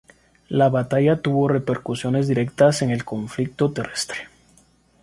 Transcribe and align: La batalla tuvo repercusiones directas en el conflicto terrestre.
La 0.49 0.67
batalla 0.69 1.21
tuvo 1.21 1.47
repercusiones 1.47 2.27
directas 2.27 2.81
en 2.81 2.89
el 2.89 3.05
conflicto 3.05 3.71
terrestre. 3.71 4.29